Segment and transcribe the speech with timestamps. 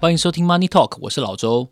[0.00, 1.68] 欢迎收听 Money Talk，我是老周。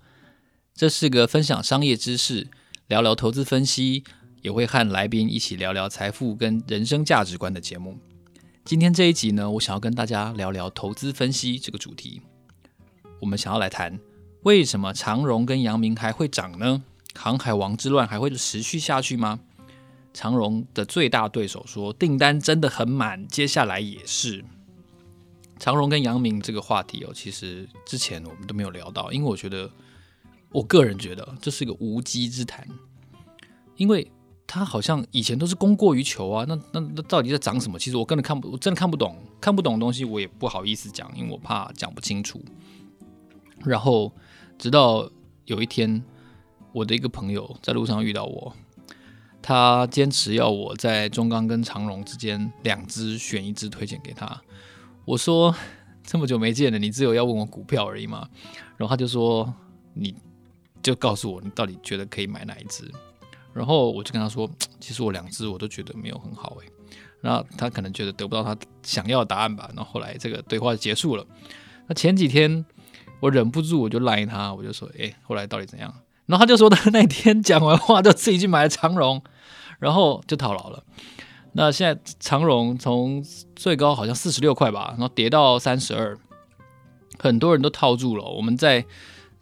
[0.74, 2.48] 这是个分享商业知识、
[2.86, 4.04] 聊聊投资分析，
[4.42, 7.96] 也会和来宾一起聊聊财富跟人生价值观的节目。
[8.66, 12.20] 今天这一集呢，我想要跟大家聊聊投资分析这个主题。
[13.18, 13.98] 我们想要来谈，
[14.42, 16.82] 为什么长荣跟阳明还会涨呢？
[17.14, 19.40] 航海王之乱还会持续下去吗？
[20.12, 24.44] 长荣的最大对手说订单真的很满，接下来也是。
[25.58, 29.70] 长荣跟杨明这个话题哦，其实之前我们都没有聊到，因为我觉得，
[30.50, 32.66] 我个人觉得这是一个无稽之谈，
[33.76, 34.10] 因为
[34.46, 37.78] 他好像以前都是供过于求啊，那那那到底在涨什么？
[37.78, 42.42] 其实我根本看不，我真的看不懂，看不懂的东西我也不好意思讲，因为我怕讲不清楚。
[43.64, 44.12] 然后
[44.58, 45.10] 直到
[45.44, 46.02] 有一天。
[46.70, 48.54] 我的一个朋友在路上遇到我，
[49.40, 54.40] 他坚持要我在中钢跟长荣之间两支选一支推荐给他。
[55.08, 55.54] 我说
[56.04, 58.28] 这么久没见了，你只有要问我股票而已嘛？
[58.76, 59.50] 然后他就说，
[59.94, 60.14] 你
[60.82, 62.84] 就告诉我你到底觉得可以买哪一只。
[63.54, 64.46] 然后我就跟他说，
[64.78, 66.70] 其实我两只我都觉得没有很好诶。
[67.22, 69.70] 然后他可能觉得得不到他想要的答案吧。
[69.74, 71.24] 然后后来这个对话就结束了。
[71.86, 72.62] 那前几天
[73.20, 75.90] 我忍不住我就赖他，我就说，诶，后来到底怎样？
[76.26, 79.22] 然后他就说他那天讲完话就自己去买了长荣，
[79.78, 80.84] 然后就套牢了。
[81.58, 83.20] 那现在长荣从
[83.56, 86.16] 最高好像四十六块吧，然后跌到三十二，
[87.18, 88.22] 很多人都套住了。
[88.22, 88.86] 我们在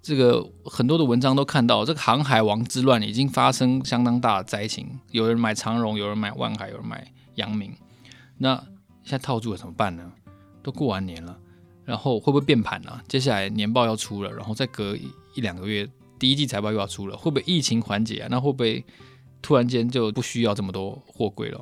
[0.01, 7.71] 这个很多的文章都看到，这个航海王之乱已经发生相当大的灾情，有人买长荣，有人买万海，有人买阳明。
[8.39, 8.55] 那
[9.03, 10.11] 现在套住了怎么办呢？
[10.63, 11.39] 都过完年了，
[11.85, 12.99] 然后会不会变盘呢？
[13.07, 14.97] 接下来年报要出了，然后再隔
[15.35, 15.87] 一两个月。
[16.19, 18.29] 第一季财报又要出了，会不会疫情缓解啊？
[18.31, 18.83] 那会不会
[19.43, 21.61] 突然间就不需要这么多货柜了？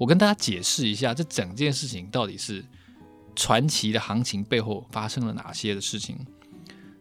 [0.00, 2.64] 我跟大家解释一下，这整件事情到底是
[3.36, 6.16] 传奇的行情背后发生了哪些的事情？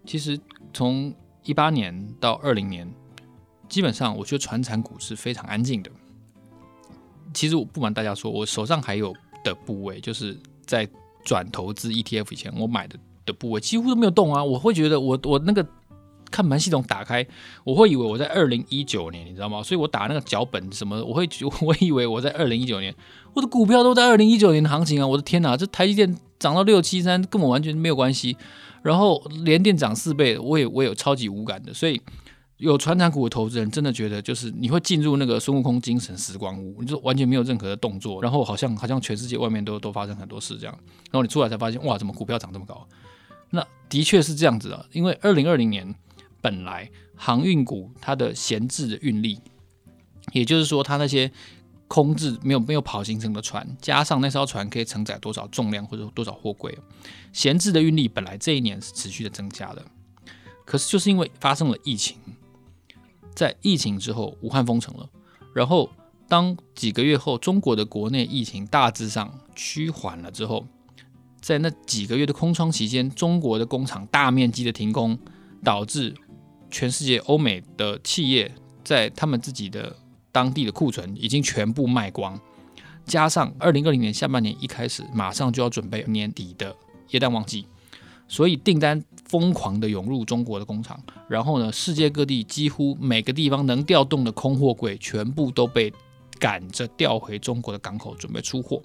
[0.05, 0.37] 其实
[0.73, 1.13] 从
[1.45, 2.85] 一八年到二零年，
[3.69, 5.89] 基本上我觉得传产股是非常安静的。
[7.33, 10.85] 其实我不瞒大家说，我手上还有的部位，就是在
[11.23, 14.43] 转投资 ETF 以前我买的的部位几乎都没有动啊。
[14.43, 15.65] 我会觉得我我那个。
[16.31, 17.25] 看盘系统打开，
[17.63, 19.61] 我会以为我在二零一九年，你知道吗？
[19.63, 21.27] 所以我打那个脚本什么，我会
[21.61, 22.93] 我以为我在二零一九年，
[23.33, 25.07] 我的股票都在二零一九年的行情啊！
[25.07, 28.37] 我的天哪，这台积电涨到六七三，跟我完全没有关系。
[28.81, 31.73] 然后连电涨四倍，我也我也有超级无感的。
[31.73, 32.01] 所以
[32.57, 40.73] 有传产股的投资人真的觉得，就是你会进入那个孙悟空精神时光屋，你就完全没有任何的动作，然后好像好像全世界外面都都发生很多事这样，
[41.11, 42.87] 然后你出来才发现，哇，怎么股票涨这么高？
[43.49, 45.95] 那的确是这样子的，因为二零二零年。
[46.41, 49.39] 本来航运股它的闲置的运力，
[50.31, 51.31] 也就是说，它那些
[51.87, 56.77] 空置没有没有跑行程的船，加上那艘船可以承载多少重量或者多少货柜，
[57.33, 59.83] 闲置的运力本来这一年是持续的增加的。
[60.65, 62.15] 可是就是因为发生了疫情，
[63.33, 65.09] 在疫情之后，武汉封城了，
[65.53, 65.89] 然后
[66.27, 70.67] 当几个月后中国的国内疫情大致上趋缓了之后，
[71.41, 75.17] 在那几个月的空窗期间，中国的工厂大面积的停工，
[75.63, 76.13] 导致
[76.71, 78.51] 全世界欧美的企业
[78.83, 79.95] 在他们自己的
[80.31, 82.39] 当地的库存已经全部卖光，
[83.05, 86.75] 加上二零二零年下半年一开始，马上就要准备年底的
[87.09, 87.65] 耶诞旺季，
[88.27, 95.91] 所以订单疯狂的涌入中国的工厂，然后呢，世界各地几乎每个地方能调动的空货柜全部都被
[96.39, 98.81] 赶着调回中国的港口准备出货，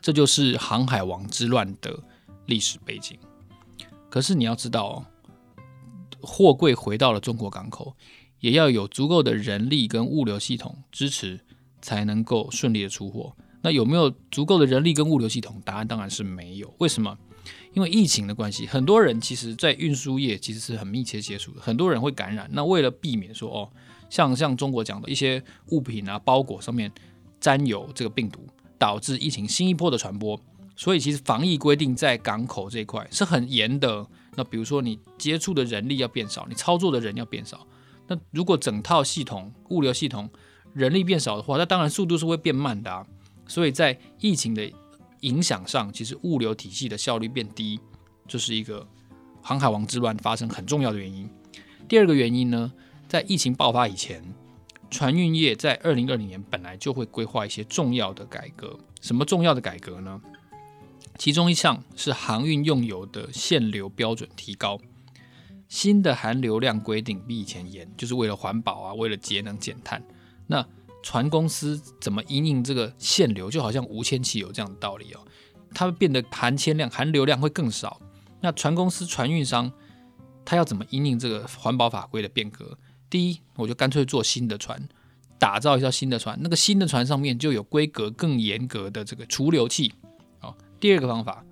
[0.00, 1.98] 这就是航海王之乱的
[2.46, 3.18] 历史背景。
[4.08, 5.04] 可是你要知道哦。
[6.20, 7.96] 货柜回到了中国港口，
[8.40, 11.40] 也要有足够的人力跟物流系统支持，
[11.80, 13.34] 才能够顺利的出货。
[13.62, 15.60] 那有没有足够的人力跟物流系统？
[15.64, 16.72] 答案当然是没有。
[16.78, 17.18] 为什么？
[17.74, 22.48] 因为疫情的关系，很多人其实在运输业其实是很密切接触的，很多人会感染。
[22.52, 23.68] 那为了避免说哦，
[24.08, 26.90] 像像中国讲的一些物品啊、包裹上面
[27.40, 28.40] 沾有这个病毒，
[28.78, 30.40] 导致疫情新一波的传播，
[30.76, 34.06] 所以其实防疫规定在港口这一块是很严的。
[34.38, 37.66] 那比如说，你接触的人力要变少，你操作的人要变少。
[38.06, 40.30] 那如果整套系统、物流系统
[40.72, 43.04] 人力变少的话，那当然速度是会变慢的啊。
[43.48, 44.70] 所以在疫情的
[45.22, 47.80] 影响上，其实物流体系的效率变低，
[48.28, 48.86] 这是一个
[49.42, 51.28] 航海王之乱发生很重要的原因。
[51.88, 52.72] 第二个原因呢，
[53.08, 54.22] 在疫情爆发以前，
[54.88, 58.78] 船运业在二零二零年本来就会规划一些重要的改革。
[59.00, 60.20] 什么重要的改革呢？
[61.18, 64.78] 其中一项是航运用油的限流标准提高，
[65.68, 70.00] 新的含流量规定比以前严，就是为了环保啊，为了节能减碳。
[70.46, 70.64] 那
[71.02, 75.20] 船公司怎么因应这个限流，就好像无铅汽油这样的道理哦，
[75.74, 78.00] 它会变得含铅量、含流量会更少。
[78.40, 79.72] 那船公司、船运商
[80.44, 82.78] 他要怎么因应这个环保法规的变革？
[83.10, 84.88] 第一，我就干脆做新的船，
[85.36, 89.92] 打造一艘新的船，那个新的船上面就有规格更严格的这个除硫器。
[90.80, 91.44] 第二个方法，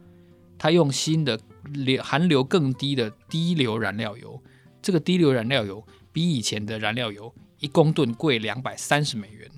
[0.58, 1.38] 他用新的
[1.72, 4.40] 流含硫更低的低硫燃料油，
[4.80, 9.50] 这个低硫燃料油比以前的燃料油一公吨贵两百三十美元。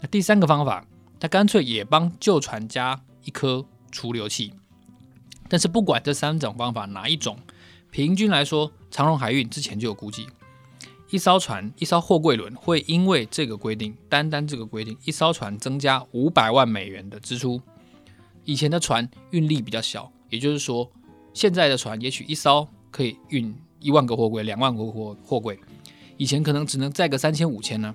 [0.00, 0.86] 那第三个方法，
[1.20, 4.52] 他干脆也帮旧船加一颗除硫器。
[5.48, 7.38] 但是不管这三种方法哪一种，
[7.90, 10.26] 平均来说，长荣海运之前就有估计，
[11.10, 17.60] 一艘船一艘货柜轮会因为这个规定，单单这个规定，一艘船增加五百万美元的支出。
[18.46, 20.90] 以前的船运力比较小，也就是说，
[21.34, 25.58] 现在的船也许一艘可以运一万个货柜、两万个货货柜，
[26.16, 27.94] 以前可能只能载个三千五千呢。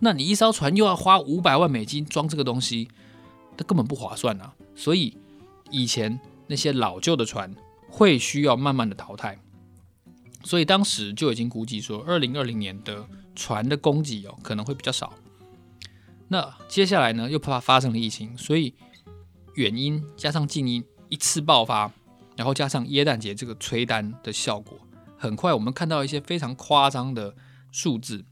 [0.00, 2.88] 那你一艘船又要花五百万美金装这个东西，
[3.56, 4.54] 它根本不划算啊！
[4.74, 5.16] 所以
[5.70, 7.54] 以前那些老旧的船
[7.90, 9.38] 会需要慢慢的淘汰，
[10.42, 13.06] 所以当时就已经估计说，二零二零年的
[13.36, 15.12] 船的供给哦可能会比较少。
[16.28, 18.72] 那接下来呢，又怕发生了疫情，所以
[19.60, 21.92] 远因加上近音一次爆发，
[22.34, 24.78] 然后加上耶诞节这个催单的效果，
[25.18, 27.34] 很快我们看到一些非常夸张的
[27.70, 28.24] 数字。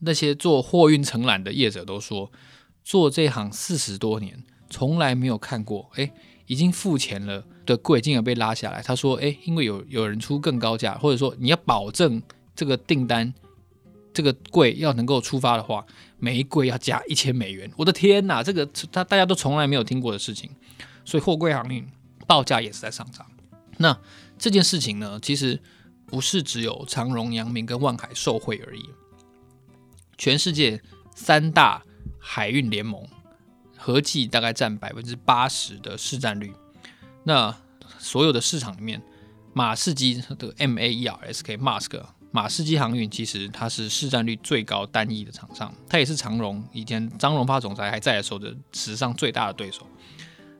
[0.00, 2.30] 那些做货运承揽的业者都说，
[2.84, 6.12] 做这行四十多年，从来没有看过，哎，
[6.46, 8.82] 已经付钱了的柜竟然被拉下来。
[8.82, 12.22] 他说，哎，因为有有人出更高价，或者说你要保证
[12.54, 13.32] 这个订单，
[14.12, 15.84] 这个柜要能够出发的话，
[16.18, 17.70] 每一柜要加一千美元。
[17.76, 20.50] 我的天哪，这个他大家都从来没有听过的事情，
[21.04, 21.86] 所以货柜航运
[22.26, 23.26] 报价也是在上涨。
[23.78, 23.98] 那
[24.38, 25.60] 这件事情呢，其实
[26.06, 28.90] 不是只有长荣、阳明跟万海受惠而已。
[30.18, 30.82] 全世界
[31.14, 31.82] 三大
[32.18, 33.06] 海运联盟
[33.76, 36.52] 合计大概占百分之八十的市占率。
[37.24, 37.56] 那
[37.98, 39.02] 所有的市场里面，
[39.54, 49.86] 马士基的 M A E R S K Mask 马士基航运其实它是市占率最高单一的厂商，它也是长荣以前张荣发总裁还在的时候的史上最大的对手。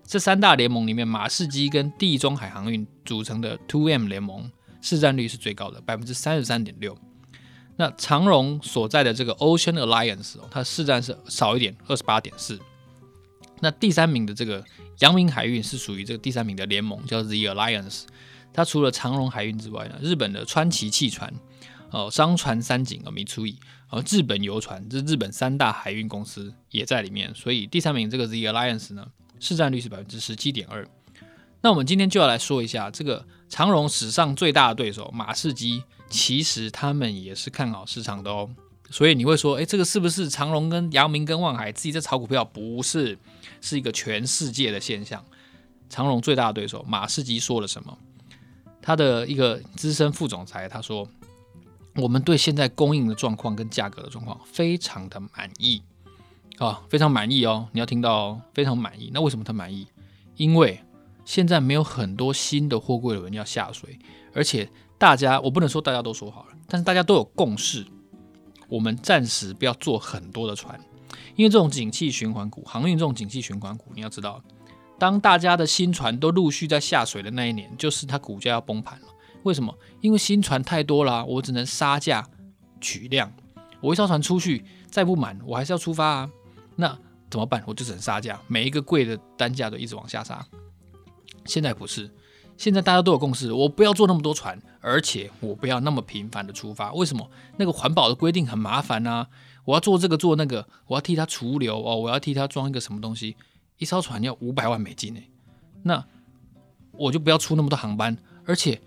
[0.04, 4.50] 这三大联盟里面，马士基跟地中海航运组成的 Two M 联盟
[4.80, 6.98] 市占率是最高的，百分之三十三点六。
[7.76, 12.58] 那长荣所在的这个 Ocean Alliance 哦，它市占是少一点，二十八点四。
[13.60, 14.64] 那第三名的这个
[14.98, 18.02] 阳明海运是属于这个第三名的联盟，叫 The Alliance。
[18.52, 21.32] 它除了长荣海运之外呢，日本的川崎汽船、
[21.90, 23.58] 哦商船三井啊、米醋伊，
[23.90, 27.34] 呃日本游船，这日本三大海运公司也在里面。
[27.34, 29.06] 所以第三名这个 The Alliance 呢，
[29.38, 30.86] 市占率是百分之十七点二。
[31.62, 35.82] 那我们今天就要来说一下这个长荣史上最大的对手马士基。
[36.08, 38.50] 其实他们也是看好市场的哦，
[38.90, 42.44] 所以你会说，诶，这个是不是长荣跟阳明跟望海自己在炒股票？
[42.44, 43.16] 不是，
[43.60, 45.24] 是一个全世界的现象。
[45.88, 47.96] 长荣最大的对手马士基说了什么？
[48.82, 51.08] 他的一个资深副总裁他说
[51.96, 55.82] ：“我们对现在供应的状况跟价格的状况非常的满意
[56.58, 57.68] 啊，非常满意哦。
[57.72, 59.10] 你要听到哦，非常满意。
[59.12, 59.86] 那为什么他满意？
[60.36, 60.80] 因为
[61.24, 63.98] 现在没有很多新的货柜轮要下水，
[64.34, 64.70] 而且。”
[65.00, 67.86] 大家，我不能说大家都说好了，但是大家都有共识，
[68.68, 70.78] 我们暂时不要做很多的船，
[71.36, 74.42] 因为这种景气循环股，航运这种景气循环股，你要知道，
[74.98, 79.06] 当大家的新船都陆续在下水的那一年，就是它股价要崩盘了。
[79.42, 79.76] 为什么？
[80.00, 82.26] 因为新船太多了，我只能杀价
[82.80, 83.32] 取量。
[83.80, 86.30] 我一艘船出去再不满，我还是要出发啊。
[86.76, 86.98] 那
[87.30, 87.62] 怎么办？
[87.66, 90.46] 我就只能杀价，每一个贵的单价都一直往下杀。
[91.44, 92.10] 现在不是。
[92.56, 96.92] 现在大家都有共识，我不要做那么多船，而且我不要那么频繁的出发。
[96.92, 97.30] 为什么？
[97.56, 99.28] 那个环保的规定很麻烦啊！
[99.64, 103.34] 我要做这个做那个，我要替他除硫哦，我要替他装一个什么东西，
[103.78, 105.20] 一艘船要五百万美金呢。
[105.84, 106.04] 那
[106.92, 108.78] 我就不要出那么多航班，而且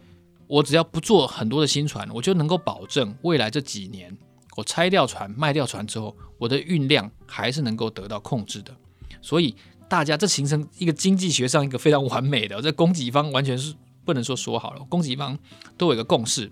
[0.54, 4.16] 我只要不做很多的新船，我就能够保证未来这几年
[4.56, 8.76] 我拆掉船卖掉船之后，我的运量还是能够得到控制的。
[9.22, 9.56] 所以。
[9.90, 15.38] 大家这形成一个经济学上一个非常完美的，这供给方完全是不能说说好了，供给方
[15.78, 16.50] 都有一个共识，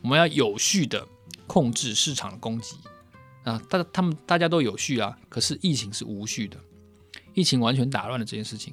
[0.00, 1.06] 我们要有序的
[1.46, 2.68] 控制市场的供给
[3.44, 6.56] 啊，大他们大家都有序啊，可是疫情是无序的，
[7.34, 8.72] 疫情完全打乱了这件事情，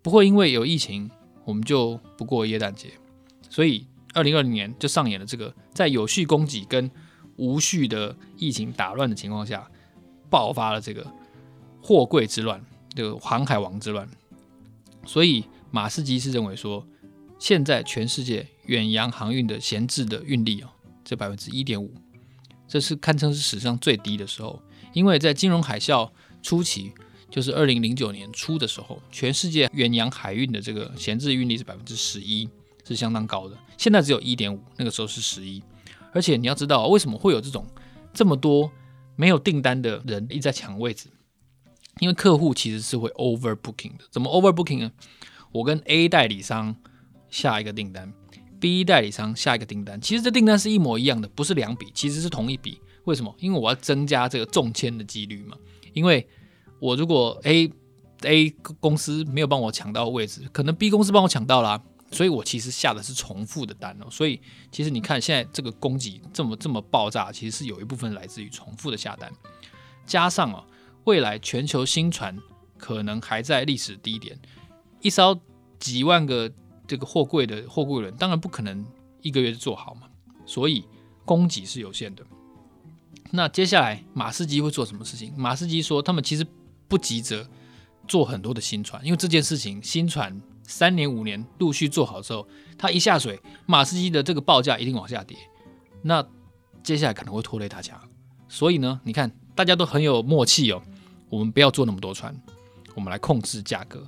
[0.00, 1.10] 不会因为有疫情
[1.44, 2.92] 我们就不过耶诞节，
[3.48, 6.90] 所以二零二零年就上演了这个在有序供给跟
[7.36, 9.70] 无序的疫情打乱的情况下，
[10.28, 11.06] 爆发了这个
[11.82, 12.64] 货柜之乱。
[12.92, 14.08] 这个航海王之乱，
[15.06, 16.84] 所以马士基是认为说，
[17.38, 20.68] 现在全世界远洋航运的闲置的运力哦，
[21.04, 21.94] 这百分之一点五，
[22.66, 24.60] 这是堪称是史上最低的时候。
[24.92, 26.10] 因为在金融海啸
[26.42, 26.92] 初期，
[27.30, 32.48] 就是二零零九年初的时候，全世界远洋海运的这个闲置运力是百分之十一，
[32.94, 33.56] 是相当高的。
[33.76, 35.62] 现在只有一点五，那个时候是十一。
[36.12, 37.64] 而且你要知道，为什么会有这种
[38.12, 38.70] 这么多
[39.16, 41.08] 没有订单的人一直在抢位置？
[42.00, 44.04] 因为客户其实是会 overbooking 的。
[44.10, 44.92] 怎么 overbooking 呢？
[45.52, 46.74] 我跟 A 代理商
[47.28, 48.12] 下一个订单
[48.58, 52.80] ，B 代理商下一个订单，其实这订单是一模一样的，不是两笔，其实是同一笔。
[53.04, 53.34] 为什么？
[53.38, 55.56] 因为我要增加这个中签的几率嘛。
[55.92, 56.26] 因为
[56.78, 57.70] 我如果 A
[58.22, 64.06] A 公司没有帮我抢到位置，可能 B 公司帮我抢到了，所以我其实下的是重复的单哦。
[64.10, 64.40] 所以
[64.70, 69.32] 其实你看现在这个供给这么这么爆炸，其实是有一部分来自于重复的下单，
[70.06, 70.64] 加上啊，
[71.04, 72.36] 未来全球新船
[72.76, 74.38] 可能还在历史低点，
[75.00, 75.38] 一艘
[75.78, 76.52] 几万个
[76.86, 78.84] 这个货柜的货柜轮，当然不可能
[79.22, 80.08] 一个月就做好嘛，
[80.44, 80.84] 所以
[81.24, 82.24] 供给是有限的。
[83.32, 85.32] 那接下来马士基会做什么事情？
[85.36, 86.44] 马士基说，他们其实
[86.88, 87.48] 不急着
[88.08, 92.46] 做很多的新船，因为这件事情新船三年五年陆续做好之后，
[92.78, 95.36] 它一下水，马士基的这个报价一定往下跌。
[96.02, 96.24] 那
[96.82, 98.00] 接下来可能会拖累大家。
[98.48, 100.80] 所以呢，你看大家都很有默契哦，
[101.28, 102.34] 我们不要做那么多船，
[102.94, 104.06] 我们来控制价格。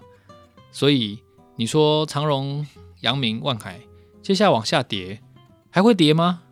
[0.71, 1.19] 所以
[1.57, 2.67] 你说长荣、
[3.01, 3.81] 阳明、万海
[4.23, 5.21] 接下来往下跌，
[5.69, 6.43] 还会跌吗？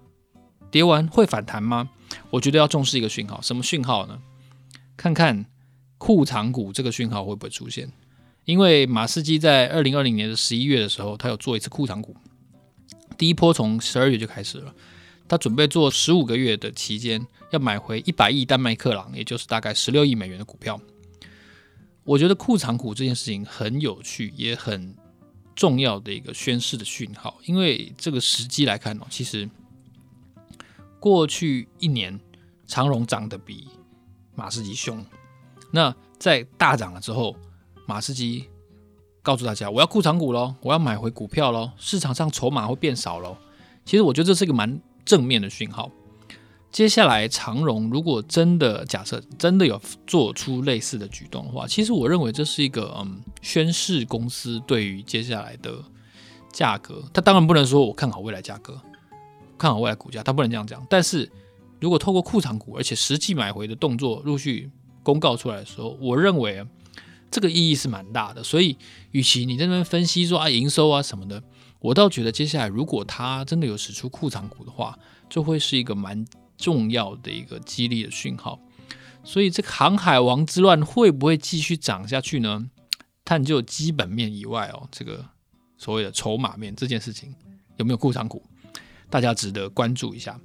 [0.70, 1.88] 跌完会反弹吗？
[2.30, 4.20] 我觉得要重视一个讯号，什么讯号呢？
[4.96, 5.46] 看看
[5.98, 7.90] 库藏股这个讯号会不会出现？
[8.44, 12.16] 因为马士基在二零二零年的十一月的时候，他有做一次库藏股，
[13.16, 14.74] 第一波从十二月就开始了，
[15.28, 20.80] 他准备做十五个月的期间，要买回一百亿丹麦克朗，也就是大概十六亿美元的股票。
[22.04, 24.94] 我觉得库藏股这件事情很有趣，也很
[25.54, 29.48] 重要的一个宣示的讯号，因为这个时机来看哦，其实。
[30.98, 32.20] 过去一年，
[32.66, 33.68] 长荣涨得比
[34.34, 35.02] 马士基凶。
[35.70, 37.34] 那在大涨了之后，
[37.90, 38.44] 马士基
[39.20, 43.36] 告诉大家：“我要库藏股喽，我要买回股票喽，市场上筹码会变少喽。”
[43.84, 45.90] 其实我觉得这是一个蛮正面的讯号。
[46.70, 55.74] 接下来，长荣如果真的假设真的有做出类似的举动的话，其实我认为这是一个嗯宣示公司对于接下来的
[56.52, 57.02] 价格。
[57.12, 58.80] 他当然不能说我看好未来价格。
[59.58, 60.86] 看好未来股价，他不能这样讲。
[60.88, 61.28] 但是
[61.80, 64.70] 如果透过库藏股，而且实际买回的动作陆续
[65.02, 66.64] 公告出来的时候，我认为
[67.30, 68.42] 这个意义是蛮大的。
[68.42, 68.76] 所以，
[69.12, 71.42] 与其你在那边分析说啊营收啊什么的，
[71.78, 76.24] 我倒觉得接下来如果他真的有使出库藏股的话，就会是一个蛮
[76.56, 78.58] 重要的一个激励的讯号。
[79.22, 82.70] 所以，这个航海王之乱会不会继续涨下去呢？
[83.24, 85.24] 探究基本面以外哦，这个
[85.76, 87.34] 所谓的筹码面这件事情
[87.76, 88.42] 有没有库藏股？
[89.08, 90.40] 大家值得关注一下。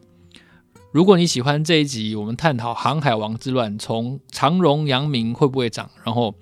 [0.92, 6.36] 如果你喜欢这一集，我们探讨航海王之乱，从长荣、阳明会不会涨，然后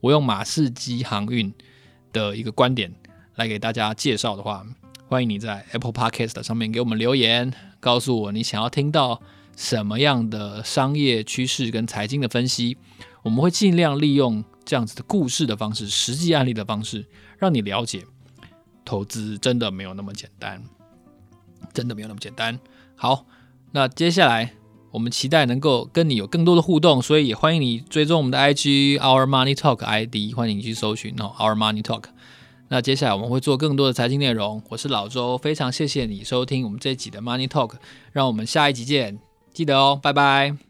[0.00, 1.52] 我用马士基航运
[2.12, 2.92] 的一个观点
[3.36, 4.66] 来给大家介绍的话，
[5.08, 9.20] 欢迎你在 Apple Podcast 上面给我们留言，告诉我你想要听到
[9.56, 12.76] 什么样的商业趋势跟财经的分析。
[13.22, 17.06] 我们会尽量利用这样子的故事的方式、实际案例的方式，
[17.38, 18.04] 让你了解
[18.84, 20.62] 投资真的没有那么简单。
[21.74, 22.58] 真的没有那么简单。
[22.96, 23.26] 好，
[23.72, 24.54] 那接下来
[24.90, 32.04] 我们期待能够跟你有更多的互动，所以也欢迎你追踪我们的 IG Our Money Talk ID，欢迎你去搜寻哦，Our Money Talk。
[32.68, 34.62] 那接下来我们会做更多的财经内容。
[34.68, 37.72] 我是老周，非常谢谢你收听我们这一集的 Money Talk，
[38.12, 39.18] 让我们下一集见，
[39.52, 40.69] 记得哦，拜拜。